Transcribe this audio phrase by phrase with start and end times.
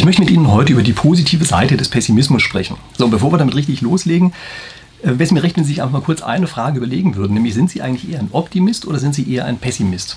[0.00, 2.78] Ich möchte mit Ihnen heute über die positive Seite des Pessimismus sprechen.
[2.96, 4.32] So, und bevor wir damit richtig loslegen,
[5.02, 7.34] äh, wäre es mir recht, wenn Sie sich einfach mal kurz eine Frage überlegen würden,
[7.34, 10.16] nämlich sind Sie eigentlich eher ein Optimist oder sind Sie eher ein Pessimist?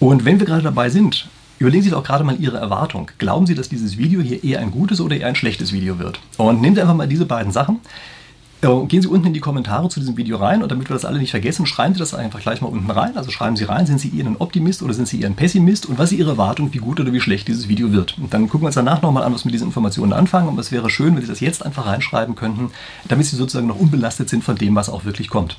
[0.00, 1.28] Und wenn wir gerade dabei sind,
[1.58, 3.10] überlegen Sie doch gerade mal Ihre Erwartung.
[3.18, 6.20] Glauben Sie, dass dieses Video hier eher ein gutes oder eher ein schlechtes Video wird?
[6.38, 7.80] Und nehmen Sie einfach mal diese beiden Sachen.
[8.60, 11.04] Äh, gehen Sie unten in die Kommentare zu diesem Video rein und damit wir das
[11.04, 13.16] alle nicht vergessen, schreiben Sie das einfach gleich mal unten rein.
[13.16, 16.10] Also schreiben Sie rein, sind Sie eher Optimist oder sind Sie eher Pessimist und was
[16.10, 18.18] ist Ihre Erwartung, wie gut oder wie schlecht dieses Video wird.
[18.18, 20.58] Und dann gucken wir uns danach nochmal an, was wir mit diesen Informationen anfangen und
[20.58, 22.70] es wäre schön, wenn Sie das jetzt einfach reinschreiben könnten,
[23.06, 25.56] damit Sie sozusagen noch unbelastet sind von dem, was auch wirklich kommt.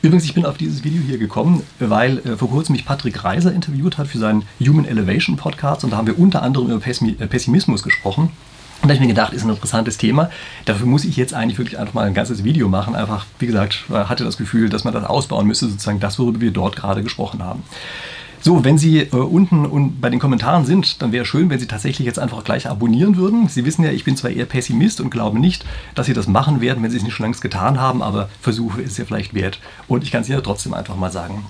[0.00, 3.52] Übrigens, ich bin auf dieses Video hier gekommen, weil äh, vor kurzem mich Patrick Reiser
[3.52, 7.26] interviewt hat für seinen Human Elevation Podcast und da haben wir unter anderem über äh,
[7.26, 8.30] Pessimismus gesprochen.
[8.82, 10.30] Und da habe ich mir gedacht, ist ein interessantes Thema.
[10.64, 12.96] Dafür muss ich jetzt eigentlich wirklich einfach mal ein ganzes Video machen.
[12.96, 16.50] Einfach, wie gesagt, hatte das Gefühl, dass man das ausbauen müsste, sozusagen das, worüber wir
[16.50, 17.62] dort gerade gesprochen haben.
[18.42, 21.66] So, wenn Sie äh, unten und bei den Kommentaren sind, dann wäre schön, wenn Sie
[21.66, 23.48] tatsächlich jetzt einfach gleich abonnieren würden.
[23.48, 26.62] Sie wissen ja, ich bin zwar eher Pessimist und glaube nicht, dass Sie das machen
[26.62, 29.60] werden, wenn Sie es nicht schon längst getan haben, aber Versuche ist ja vielleicht wert.
[29.88, 31.44] Und ich kann es Ihnen ja trotzdem einfach mal sagen.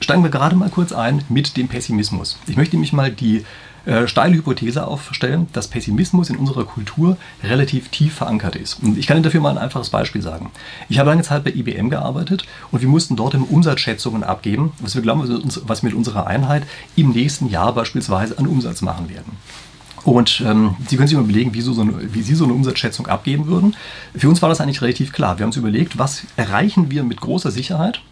[0.00, 2.38] Steigen wir gerade mal kurz ein mit dem Pessimismus.
[2.46, 3.46] Ich möchte nämlich mal die
[3.86, 8.82] äh, steile Hypothese aufstellen, dass Pessimismus in unserer Kultur relativ tief verankert ist.
[8.82, 10.50] Und ich kann Ihnen dafür mal ein einfaches Beispiel sagen.
[10.88, 14.94] Ich habe lange Zeit bei IBM gearbeitet und wir mussten dort im Umsatzschätzungen abgeben, was
[14.94, 16.64] wir glauben, was wir mit unserer Einheit
[16.96, 19.36] im nächsten Jahr beispielsweise an Umsatz machen werden.
[20.04, 23.06] Und ähm, Sie können sich mal überlegen, wie, so eine, wie Sie so eine Umsatzschätzung
[23.06, 23.74] abgeben würden.
[24.14, 25.38] Für uns war das eigentlich relativ klar.
[25.38, 28.02] Wir haben uns überlegt, was erreichen wir mit großer Sicherheit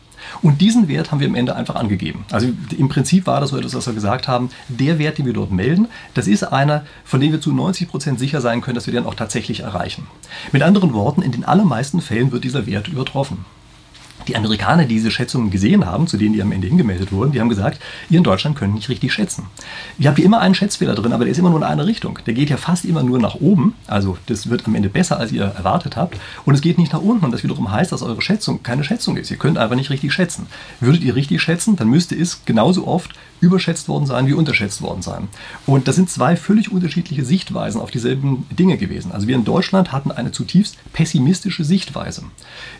[0.40, 2.24] und diesen Wert haben wir am Ende einfach angegeben.
[2.30, 5.32] Also im Prinzip war das so etwas, was wir gesagt haben, der Wert, den wir
[5.32, 8.86] dort melden, das ist einer, von dem wir zu 90 Prozent sicher sein können, dass
[8.86, 10.06] wir den auch tatsächlich erreichen.
[10.52, 13.44] Mit anderen Worten, in den allermeisten Fällen wird dieser Wert übertroffen.
[14.28, 17.40] Die Amerikaner, die diese Schätzungen gesehen haben, zu denen die am Ende hingemeldet wurden, die
[17.40, 19.46] haben gesagt, ihr in Deutschland könnt nicht richtig schätzen.
[19.98, 22.18] Ihr habt hier immer einen Schätzfehler drin, aber der ist immer nur in eine Richtung.
[22.26, 25.32] Der geht ja fast immer nur nach oben, also das wird am Ende besser, als
[25.32, 26.18] ihr erwartet habt.
[26.44, 29.16] Und es geht nicht nach unten und das wiederum heißt, dass eure Schätzung keine Schätzung
[29.16, 29.30] ist.
[29.30, 30.46] Ihr könnt einfach nicht richtig schätzen.
[30.80, 33.12] Würdet ihr richtig schätzen, dann müsste es genauso oft
[33.42, 35.28] überschätzt worden sein wie unterschätzt worden sein.
[35.66, 39.12] Und das sind zwei völlig unterschiedliche Sichtweisen auf dieselben Dinge gewesen.
[39.12, 42.22] Also wir in Deutschland hatten eine zutiefst pessimistische Sichtweise.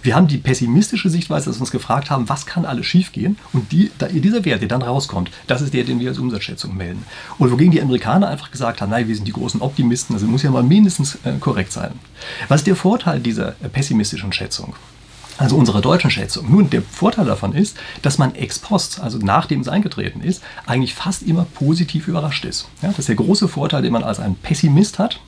[0.03, 3.39] Wir haben die pessimistische Sichtweise, dass wir uns gefragt haben, was kann alles schiefgehen?
[3.53, 7.05] Und die, dieser Wert, der dann rauskommt, das ist der, den wir als Umsatzschätzung melden.
[7.39, 10.43] Und wogegen die Amerikaner einfach gesagt haben, nein, wir sind die großen Optimisten, also muss
[10.43, 11.93] ja mal mindestens äh, korrekt sein.
[12.49, 14.75] Was ist der Vorteil dieser äh, pessimistischen Schätzung?
[15.39, 16.51] also unserer deutschen Schätzung.
[16.51, 20.95] Nun, der Vorteil davon ist, dass man ex post, also nachdem es eingetreten ist, eigentlich
[20.95, 22.69] fast immer positiv überrascht ist.
[22.81, 25.21] Ja, das ist der große Vorteil, den man als ein Pessimist hat.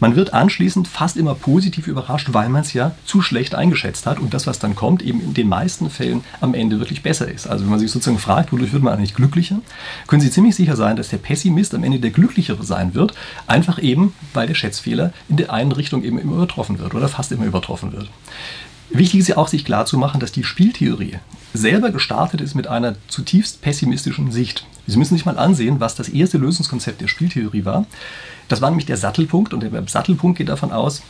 [0.00, 4.18] Man wird anschließend fast immer positiv überrascht, weil man es ja zu schlecht eingeschätzt hat
[4.18, 7.46] und das, was dann kommt, eben in den meisten Fällen am Ende wirklich besser ist.
[7.46, 9.60] Also wenn man sich sozusagen fragt, wodurch wird man eigentlich glücklicher,
[10.06, 13.12] können Sie ziemlich sicher sein, dass der Pessimist am Ende der glücklichere sein wird,
[13.46, 17.30] einfach eben, weil der Schätzfehler in der einen Richtung eben immer übertroffen wird oder fast
[17.32, 18.08] immer übertroffen wird.
[18.92, 21.18] Wichtig ist ja auch, sich klarzumachen, dass die Spieltheorie
[21.54, 24.66] selber gestartet ist mit einer zutiefst pessimistischen Sicht.
[24.86, 27.86] Sie müssen sich mal ansehen, was das erste Lösungskonzept der Spieltheorie war.
[28.48, 31.02] Das war nämlich der Sattelpunkt und der Sattelpunkt geht davon aus,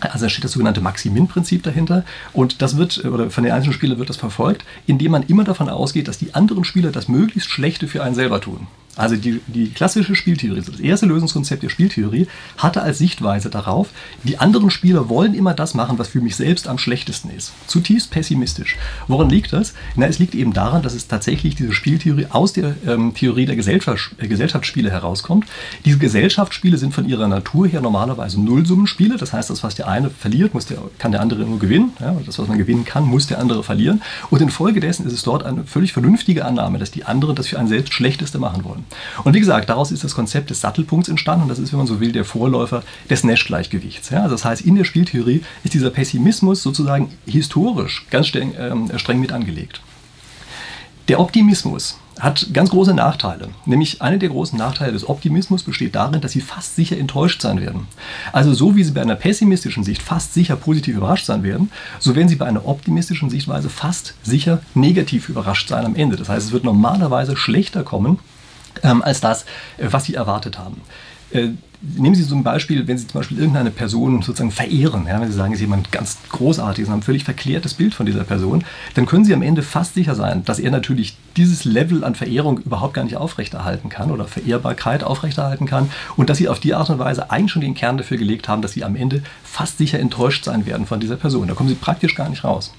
[0.00, 3.98] also da steht das sogenannte Maximin-Prinzip dahinter und das wird, oder von den einzelnen Spielern
[3.98, 7.88] wird das verfolgt, indem man immer davon ausgeht, dass die anderen Spieler das möglichst Schlechte
[7.88, 8.66] für einen selber tun.
[8.96, 13.88] Also die, die klassische Spieltheorie, das erste Lösungskonzept der Spieltheorie, hatte als Sichtweise darauf,
[14.22, 17.52] die anderen Spieler wollen immer das machen, was für mich selbst am schlechtesten ist.
[17.66, 18.76] Zutiefst pessimistisch.
[19.08, 19.74] Woran liegt das?
[19.96, 23.56] Na, es liegt eben daran, dass es tatsächlich diese Spieltheorie aus der ähm, Theorie der
[23.56, 25.46] Gesellschaft, äh, Gesellschaftsspiele herauskommt.
[25.84, 29.16] Diese Gesellschaftsspiele sind von ihrer Natur her normalerweise Nullsummenspiele.
[29.16, 31.92] Das heißt, das, was der eine verliert, muss der, kann der andere nur gewinnen.
[32.00, 34.02] Ja, das, was man gewinnen kann, muss der andere verlieren.
[34.30, 37.68] Und infolgedessen ist es dort eine völlig vernünftige Annahme, dass die anderen das für ein
[37.68, 38.83] selbst Schlechteste machen wollen.
[39.24, 41.86] Und wie gesagt, daraus ist das Konzept des Sattelpunkts entstanden und das ist, wenn man
[41.86, 44.10] so will, der Vorläufer des Nash-Gleichgewichts.
[44.10, 48.98] Ja, also das heißt, in der Spieltheorie ist dieser Pessimismus sozusagen historisch ganz streng, äh,
[48.98, 49.80] streng mit angelegt.
[51.08, 53.48] Der Optimismus hat ganz große Nachteile.
[53.66, 57.60] Nämlich einer der großen Nachteile des Optimismus besteht darin, dass Sie fast sicher enttäuscht sein
[57.60, 57.86] werden.
[58.32, 62.14] Also so wie Sie bei einer pessimistischen Sicht fast sicher positiv überrascht sein werden, so
[62.14, 66.16] werden Sie bei einer optimistischen Sichtweise fast sicher negativ überrascht sein am Ende.
[66.16, 68.18] Das heißt, es wird normalerweise schlechter kommen,
[68.82, 69.42] ähm, als das,
[69.76, 70.80] äh, was sie erwartet haben.
[71.80, 75.30] Nehmen Sie so ein Beispiel, wenn Sie zum Beispiel irgendeine Person sozusagen verehren, ja, wenn
[75.30, 78.24] Sie sagen, es ist jemand ganz großartig, Sie haben ein völlig verklärtes Bild von dieser
[78.24, 82.14] Person, dann können Sie am Ende fast sicher sein, dass er natürlich dieses Level an
[82.14, 86.74] Verehrung überhaupt gar nicht aufrechterhalten kann oder Verehrbarkeit aufrechterhalten kann und dass Sie auf die
[86.74, 89.78] Art und Weise eigentlich schon den Kern dafür gelegt haben, dass Sie am Ende fast
[89.78, 91.48] sicher enttäuscht sein werden von dieser Person.
[91.48, 92.72] Da kommen Sie praktisch gar nicht raus.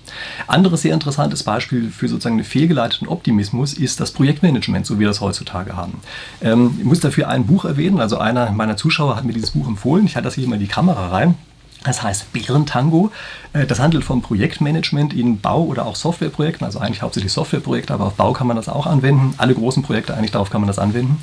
[0.48, 5.08] Anderes sehr interessantes Beispiel für sozusagen einen fehlgeleiteten Optimismus ist das Projektmanagement, so wie wir
[5.08, 6.00] das heutzutage haben.
[6.42, 9.52] Ähm, ich muss dafür ein Buch erwähnen, also einer meiner Zuschauer Zuschauer hat mir dieses
[9.52, 10.06] Buch empfohlen.
[10.06, 11.36] Ich halte das hier mal in die Kamera rein.
[11.84, 13.12] Das heißt Bärentango.
[13.52, 18.06] Äh, das handelt vom Projektmanagement in Bau- oder auch Softwareprojekten, also eigentlich hauptsächlich Softwareprojekte, aber
[18.06, 19.34] auf Bau kann man das auch anwenden.
[19.38, 21.22] Alle großen Projekte eigentlich darauf kann man das anwenden.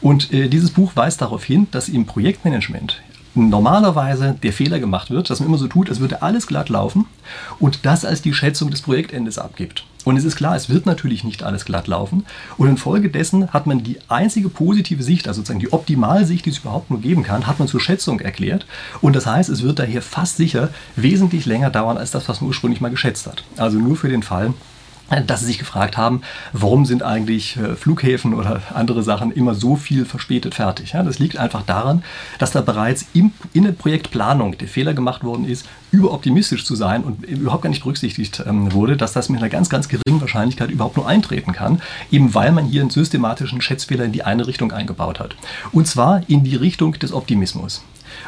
[0.00, 3.00] Und äh, dieses Buch weist darauf hin, dass im Projektmanagement
[3.36, 7.06] normalerweise der Fehler gemacht wird, dass man immer so tut, als würde alles glatt laufen
[7.58, 9.84] und das als die Schätzung des Projektendes abgibt.
[10.04, 12.24] Und es ist klar, es wird natürlich nicht alles glatt laufen.
[12.56, 16.90] Und infolgedessen hat man die einzige positive Sicht, also sozusagen die Optimalsicht, die es überhaupt
[16.90, 18.66] nur geben kann, hat man zur Schätzung erklärt.
[19.00, 22.48] Und das heißt, es wird daher fast sicher wesentlich länger dauern als das, was man
[22.48, 23.44] ursprünglich mal geschätzt hat.
[23.56, 24.54] Also nur für den Fall,
[25.20, 26.22] dass sie sich gefragt haben,
[26.52, 30.92] warum sind eigentlich äh, Flughäfen oder andere Sachen immer so viel verspätet fertig.
[30.92, 32.02] das liegt einfach daran,
[32.38, 37.24] dass da bereits in der Projektplanung der Fehler gemacht worden ist, überoptimistisch zu sein und
[37.24, 40.96] überhaupt gar nicht berücksichtigt ähm, wurde, dass das mit einer ganz, ganz geringen Wahrscheinlichkeit überhaupt
[40.96, 45.20] nur eintreten kann, eben weil man hier einen systematischen Schätzfehler in die eine Richtung eingebaut
[45.20, 45.36] hat.
[45.72, 47.82] Und zwar in die Richtung des Optimismus.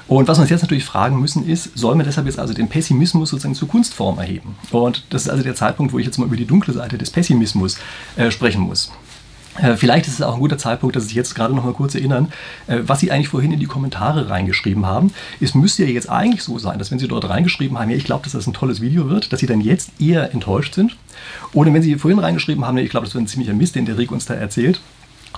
[0.06, 2.68] Und was wir uns jetzt natürlich fragen müssen ist, sollen wir deshalb jetzt also den
[2.68, 4.56] Pessimismus sozusagen zur Kunstform erheben?
[4.70, 7.10] Und das ist also der Zeitpunkt, wo ich jetzt mal über die dunkle Seite des
[7.10, 7.78] Pessimismus
[8.16, 8.90] äh, sprechen muss.
[9.56, 11.72] Äh, vielleicht ist es auch ein guter Zeitpunkt, dass Sie sich jetzt gerade noch mal
[11.72, 12.32] kurz erinnern,
[12.66, 15.12] äh, was Sie eigentlich vorhin in die Kommentare reingeschrieben haben.
[15.40, 18.04] Es müsste ja jetzt eigentlich so sein, dass wenn Sie dort reingeschrieben haben, ja, ich
[18.04, 20.96] glaube, dass das ein tolles Video wird, dass Sie dann jetzt eher enttäuscht sind.
[21.52, 23.86] Oder wenn Sie vorhin reingeschrieben haben, ja, ich glaube, das wird ein ziemlicher Mist, den
[23.86, 24.80] der Rick uns da erzählt,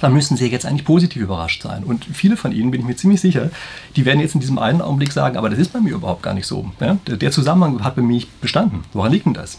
[0.01, 1.85] dann müssen sie jetzt eigentlich positiv überrascht sein.
[1.85, 3.51] Und viele von ihnen, bin ich mir ziemlich sicher,
[3.97, 6.35] die werden jetzt in diesem einen Augenblick sagen, aber das ist bei mir überhaupt gar
[6.35, 6.71] nicht so.
[6.81, 6.99] Ja?
[7.07, 8.85] Der Zusammenhang hat bei mir nicht bestanden.
[8.93, 9.59] Woran liegt denn das?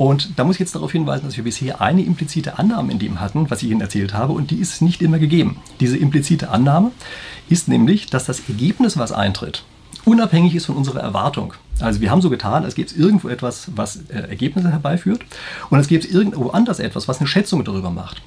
[0.00, 3.20] Und da muss ich jetzt darauf hinweisen, dass wir bisher eine implizite Annahme in dem
[3.20, 5.58] hatten, was ich Ihnen erzählt habe, und die ist nicht immer gegeben.
[5.78, 6.92] Diese implizite Annahme
[7.50, 9.62] ist nämlich, dass das Ergebnis, was eintritt,
[10.06, 11.52] unabhängig ist von unserer Erwartung.
[11.80, 15.20] Also wir haben so getan, als gäbe es irgendwo etwas, was äh, Ergebnisse herbeiführt
[15.68, 18.22] und es gäbe es irgendwo anders etwas, was eine Schätzung darüber macht.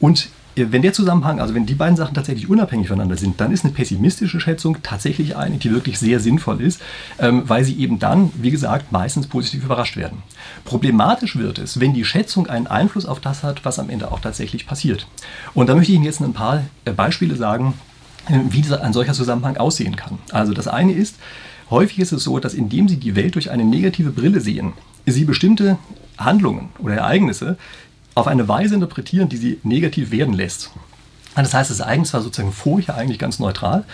[0.00, 3.64] Und wenn der Zusammenhang, also wenn die beiden Sachen tatsächlich unabhängig voneinander sind, dann ist
[3.64, 6.80] eine pessimistische Schätzung tatsächlich eine, die wirklich sehr sinnvoll ist,
[7.18, 10.22] ähm, weil sie eben dann, wie gesagt, meistens positiv überrascht werden.
[10.64, 14.20] Problematisch wird es, wenn die Schätzung einen Einfluss auf das hat, was am Ende auch
[14.20, 15.06] tatsächlich passiert.
[15.54, 17.74] Und da möchte ich Ihnen jetzt ein paar äh, Beispiele sagen,
[18.28, 20.18] äh, wie ein solcher Zusammenhang aussehen kann.
[20.32, 21.16] Also das eine ist,
[21.70, 24.74] häufig ist es so, dass indem Sie die Welt durch eine negative Brille sehen,
[25.06, 25.78] Sie bestimmte
[26.18, 27.56] Handlungen oder Ereignisse
[28.14, 30.70] auf eine Weise interpretieren, die sie negativ werden lässt.
[31.34, 33.84] Das heißt, das Ereignis war sozusagen vorher eigentlich ganz neutral.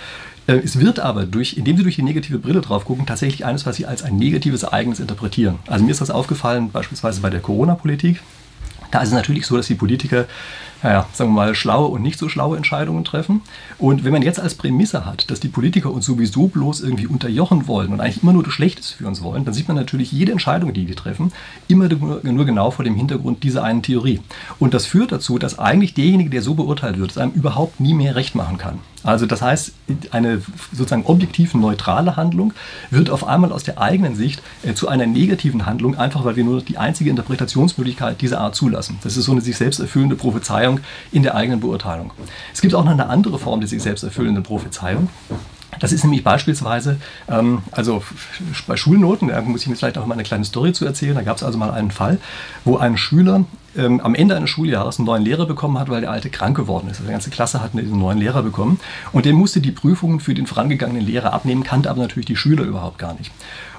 [0.49, 3.65] Äh, es wird aber, durch, indem Sie durch die negative Brille drauf gucken, tatsächlich eines,
[3.67, 5.61] was Sie als ein negatives Ereignis interpretieren.
[5.69, 8.20] Also mir ist das aufgefallen, beispielsweise bei der Corona-Politik.
[8.91, 10.25] Da ist es natürlich so, dass die Politiker
[10.83, 13.43] naja, sagen wir mal, schlaue und nicht so schlaue Entscheidungen treffen.
[13.79, 17.67] Und wenn man jetzt als Prämisse hat, dass die Politiker uns sowieso bloß irgendwie unterjochen
[17.67, 20.33] wollen und eigentlich immer nur das Schlechteste für uns wollen, dann sieht man natürlich jede
[20.33, 21.33] Entscheidung, die die treffen,
[21.67, 24.21] immer nur genau vor dem Hintergrund dieser einen Theorie.
[24.59, 27.95] Und das führt dazu, dass eigentlich derjenige, der so beurteilt wird, es einem überhaupt nie
[27.95, 28.79] mehr recht machen kann.
[29.05, 29.73] Also das heißt,
[30.11, 30.43] eine
[30.73, 32.53] sozusagen objektiv neutrale Handlung
[32.91, 36.45] wird auf einmal aus der eigenen Sicht äh, zu einer negativen Handlung, einfach weil wir
[36.45, 38.99] nur die einzige Interpretationsmöglichkeit dieser Art zulassen.
[39.03, 40.68] Das ist so eine sich selbst erfüllende Prophezeiung
[41.12, 42.12] in der eigenen Beurteilung.
[42.53, 45.09] Es gibt auch noch eine andere Form der sich selbst erfüllenden Prophezeiung.
[45.81, 46.99] Das ist nämlich beispielsweise,
[47.29, 48.03] ähm, also
[48.67, 51.15] bei Schulnoten, da muss ich mir vielleicht auch mal eine kleine Story zu erzählen.
[51.15, 52.19] Da gab es also mal einen Fall,
[52.65, 53.44] wo ein Schüler
[53.76, 56.88] ähm, am Ende eines Schuljahres einen neuen Lehrer bekommen hat, weil der alte krank geworden
[56.88, 56.97] ist.
[56.97, 58.81] Also die ganze Klasse hat einen neuen Lehrer bekommen
[59.12, 62.64] und der musste die Prüfungen für den vorangegangenen Lehrer abnehmen, kannte aber natürlich die Schüler
[62.64, 63.31] überhaupt gar nicht.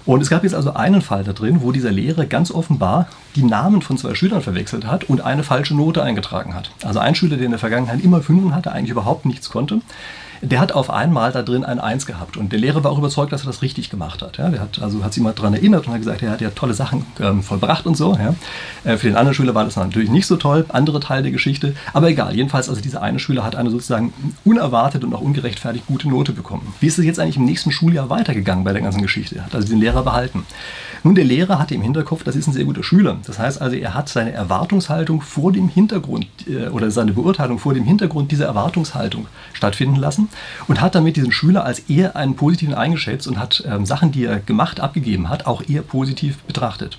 [0.09, 3.43] Und es gab jetzt also einen Fall da drin, wo dieser Lehrer ganz offenbar die
[3.43, 6.71] Namen von zwei Schülern verwechselt hat und eine falsche Note eingetragen hat.
[6.83, 9.81] Also ein Schüler, der in der Vergangenheit immer Fünfen hatte, eigentlich überhaupt nichts konnte,
[10.41, 12.37] der hat auf einmal da drin ein Eins gehabt.
[12.37, 14.37] Und der Lehrer war auch überzeugt, dass er das richtig gemacht hat.
[14.37, 16.49] Ja, der hat, also hat sich mal daran erinnert und hat gesagt, er hat ja
[16.51, 18.15] tolle Sachen ähm, vollbracht und so.
[18.15, 18.35] Ja.
[18.83, 21.75] Äh, für den anderen Schüler war das natürlich nicht so toll, andere Teil der Geschichte.
[21.93, 24.13] Aber egal, jedenfalls, also dieser eine Schüler hat eine sozusagen
[24.45, 26.73] unerwartet und auch ungerechtfertigt gute Note bekommen.
[26.79, 29.43] Wie ist es jetzt eigentlich im nächsten Schuljahr weitergegangen bei der ganzen Geschichte?
[29.43, 30.45] Hat also den Lehrer behalten.
[31.03, 33.17] Nun, der Lehrer hatte im Hinterkopf, das ist ein sehr guter Schüler.
[33.25, 37.73] Das heißt also, er hat seine Erwartungshaltung vor dem Hintergrund äh, oder seine Beurteilung vor
[37.73, 40.28] dem Hintergrund dieser Erwartungshaltung stattfinden lassen
[40.67, 44.25] und hat damit diesen Schüler als eher einen positiven eingeschätzt und hat ähm, Sachen, die
[44.25, 46.97] er gemacht, abgegeben hat, auch eher positiv betrachtet.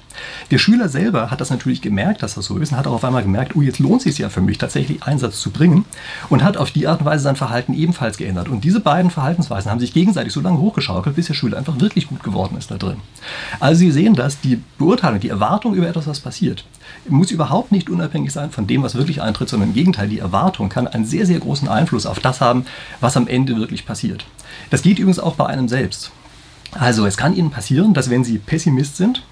[0.51, 3.05] Der Schüler selber hat das natürlich gemerkt, dass das so ist und hat auch auf
[3.05, 5.85] einmal gemerkt, oh, jetzt lohnt es sich ja für mich, tatsächlich Einsatz zu bringen
[6.29, 8.49] und hat auf die Art und Weise sein Verhalten ebenfalls geändert.
[8.49, 12.09] Und diese beiden Verhaltensweisen haben sich gegenseitig so lange hochgeschaukelt, bis der Schüler einfach wirklich
[12.09, 12.97] gut geworden ist da drin.
[13.59, 16.65] Also Sie sehen, dass die Beurteilung, die Erwartung über etwas, was passiert,
[17.09, 20.69] muss überhaupt nicht unabhängig sein von dem, was wirklich eintritt, sondern im Gegenteil, die Erwartung
[20.69, 22.65] kann einen sehr, sehr großen Einfluss auf das haben,
[23.01, 24.27] was am Ende wirklich passiert.
[24.71, 26.13] Das geht übrigens auch bei einem selbst.
[26.73, 29.25] Also es kann Ihnen passieren, dass wenn Sie Pessimist sind,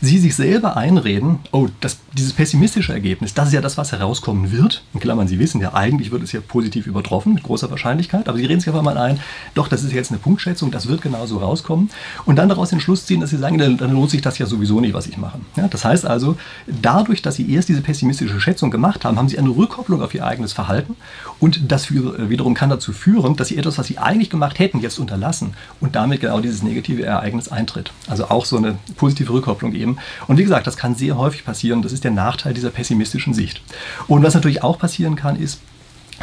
[0.00, 4.52] Sie sich selber einreden, oh, das, dieses pessimistische Ergebnis, das ist ja das, was herauskommen
[4.52, 4.82] wird.
[4.94, 8.38] In Klammern, Sie wissen ja, eigentlich wird es ja positiv übertroffen, mit großer Wahrscheinlichkeit, aber
[8.38, 9.20] Sie reden sich einfach mal ein,
[9.54, 11.90] doch, das ist jetzt eine Punktschätzung, das wird genauso rauskommen.
[12.24, 14.46] Und dann daraus den Schluss ziehen, dass Sie sagen, dann, dann lohnt sich das ja
[14.46, 15.38] sowieso nicht, was ich mache.
[15.56, 16.36] Ja, das heißt also,
[16.66, 20.26] dadurch, dass Sie erst diese pessimistische Schätzung gemacht haben, haben Sie eine Rückkopplung auf Ihr
[20.26, 20.96] eigenes Verhalten
[21.38, 24.80] und das für, wiederum kann dazu führen, dass Sie etwas, was Sie eigentlich gemacht hätten,
[24.80, 27.92] jetzt unterlassen und damit genau dieses negative Ereignis eintritt.
[28.08, 29.98] Also auch so eine positive Rückkopplung eben.
[30.26, 31.82] Und wie gesagt, das kann sehr häufig passieren.
[31.82, 33.62] Das ist der Nachteil dieser pessimistischen Sicht.
[34.08, 35.60] Und was natürlich auch passieren kann, ist,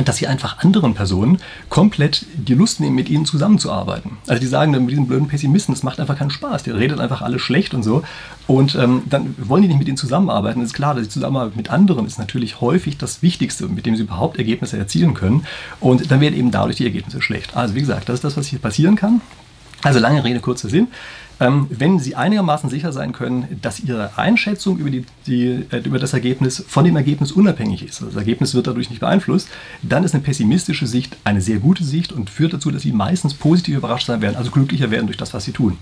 [0.06, 4.12] dass sie einfach anderen Personen komplett die Lust nehmen, mit ihnen zusammenzuarbeiten.
[4.28, 7.00] Also die sagen dann mit diesem blöden Pessimisten, das macht einfach keinen Spaß, der redet
[7.00, 8.04] einfach alles schlecht und so.
[8.48, 10.62] Und ähm, dann wollen die nicht mit ihnen zusammenarbeiten.
[10.62, 13.96] Es ist klar, dass die Zusammenarbeit mit anderen ist natürlich häufig das Wichtigste, mit dem
[13.96, 15.46] sie überhaupt Ergebnisse erzielen können.
[15.80, 17.56] Und dann werden eben dadurch die Ergebnisse schlecht.
[17.56, 19.22] Also wie gesagt, das ist das, was hier passieren kann.
[19.84, 20.88] Also lange Rede, kurzer Sinn.
[21.40, 25.98] Ähm, wenn Sie einigermaßen sicher sein können, dass Ihre Einschätzung über, die, die, äh, über
[25.98, 29.48] das Ergebnis von dem Ergebnis unabhängig ist, also das Ergebnis wird dadurch nicht beeinflusst,
[29.82, 33.34] dann ist eine pessimistische Sicht eine sehr gute Sicht und führt dazu, dass Sie meistens
[33.34, 35.78] positiv überrascht sein werden, also glücklicher werden durch das, was Sie tun.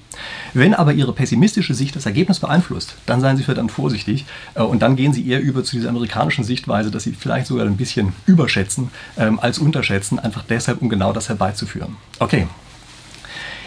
[0.54, 4.84] Wenn aber Ihre pessimistische Sicht das Ergebnis beeinflusst, dann seien Sie verdammt vorsichtig äh, und
[4.84, 8.14] dann gehen Sie eher über zu dieser amerikanischen Sichtweise, dass Sie vielleicht sogar ein bisschen
[8.28, 11.96] überschätzen ähm, als unterschätzen, einfach deshalb, um genau das herbeizuführen.
[12.20, 12.46] Okay.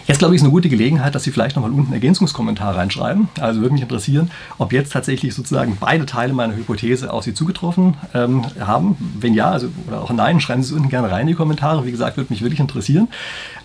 [0.07, 3.29] Jetzt glaube ich, ist eine gute Gelegenheit, dass Sie vielleicht nochmal unten einen Ergänzungskommentar reinschreiben.
[3.39, 7.95] Also würde mich interessieren, ob jetzt tatsächlich sozusagen beide Teile meiner Hypothese auf Sie zugetroffen
[8.15, 8.97] ähm, haben.
[9.21, 11.87] Wenn ja, also oder auch nein, schreiben Sie es unten gerne rein in die Kommentare.
[11.87, 13.09] Wie gesagt, würde mich wirklich interessieren.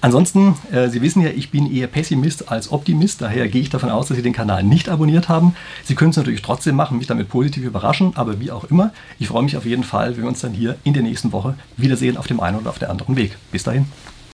[0.01, 3.21] Ansonsten, äh, Sie wissen ja, ich bin eher Pessimist als Optimist.
[3.21, 5.55] Daher gehe ich davon aus, dass Sie den Kanal nicht abonniert haben.
[5.83, 8.91] Sie können es natürlich trotzdem machen, mich damit positiv überraschen, aber wie auch immer.
[9.19, 11.55] Ich freue mich auf jeden Fall, wenn wir uns dann hier in der nächsten Woche
[11.77, 13.37] wiedersehen auf dem einen oder auf der anderen Weg.
[13.51, 13.85] Bis dahin.